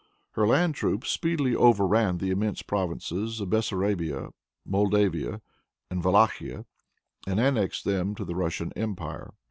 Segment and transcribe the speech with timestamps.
[0.31, 4.31] Her land troops speedily overran the immense provinces of Bessarabia,
[4.65, 5.41] Moldavia
[5.91, 6.65] and Wallachia,
[7.27, 9.35] and annexed them to the Russian empire.